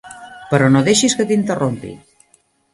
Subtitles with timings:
[0.53, 1.95] Però no deixis que t'interrompi.